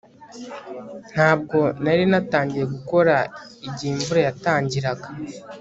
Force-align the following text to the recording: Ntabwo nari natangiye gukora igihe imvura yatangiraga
Ntabwo 1.13 1.59
nari 1.83 2.03
natangiye 2.11 2.65
gukora 2.73 3.15
igihe 3.67 3.91
imvura 3.97 4.19
yatangiraga 4.27 5.07